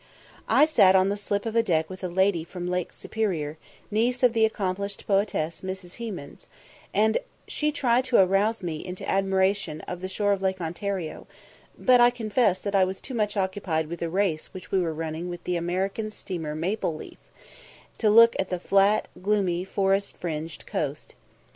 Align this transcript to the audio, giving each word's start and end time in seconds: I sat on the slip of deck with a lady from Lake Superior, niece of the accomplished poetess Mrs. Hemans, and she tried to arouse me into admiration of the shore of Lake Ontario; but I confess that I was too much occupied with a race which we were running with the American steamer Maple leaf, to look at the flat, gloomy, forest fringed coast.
I 0.49 0.65
sat 0.65 0.95
on 0.95 1.09
the 1.09 1.15
slip 1.15 1.45
of 1.45 1.53
deck 1.63 1.87
with 1.87 2.03
a 2.03 2.07
lady 2.07 2.43
from 2.43 2.65
Lake 2.67 2.91
Superior, 2.91 3.59
niece 3.91 4.23
of 4.23 4.33
the 4.33 4.45
accomplished 4.45 5.05
poetess 5.05 5.61
Mrs. 5.61 5.97
Hemans, 5.97 6.47
and 6.91 7.19
she 7.47 7.71
tried 7.71 8.03
to 8.05 8.17
arouse 8.17 8.63
me 8.63 8.83
into 8.83 9.07
admiration 9.07 9.81
of 9.81 10.01
the 10.01 10.09
shore 10.09 10.31
of 10.31 10.41
Lake 10.41 10.59
Ontario; 10.59 11.27
but 11.77 12.01
I 12.01 12.09
confess 12.09 12.57
that 12.61 12.73
I 12.73 12.83
was 12.83 12.99
too 12.99 13.13
much 13.13 13.37
occupied 13.37 13.89
with 13.89 14.01
a 14.01 14.09
race 14.09 14.47
which 14.55 14.71
we 14.71 14.81
were 14.81 14.91
running 14.91 15.29
with 15.29 15.43
the 15.43 15.55
American 15.55 16.09
steamer 16.09 16.55
Maple 16.55 16.95
leaf, 16.95 17.19
to 17.99 18.09
look 18.09 18.35
at 18.39 18.49
the 18.49 18.59
flat, 18.59 19.07
gloomy, 19.21 19.63
forest 19.63 20.17
fringed 20.17 20.65
coast. 20.65 21.13